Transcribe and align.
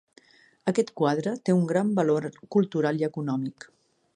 Aquest 0.71 0.87
quadre 1.01 1.33
té 1.49 1.55
un 1.57 1.67
gran 1.73 1.91
valor 1.99 2.27
cultural 2.57 3.03
i 3.03 3.07
econòmic. 3.11 3.69